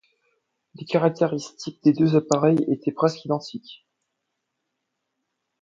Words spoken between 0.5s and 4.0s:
Les caractéristiques des deux appareils étaient presque identiques.